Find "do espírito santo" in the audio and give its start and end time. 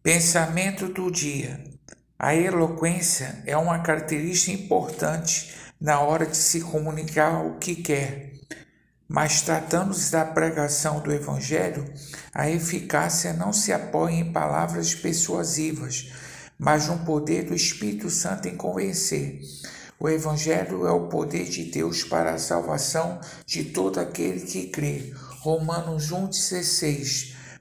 17.46-18.46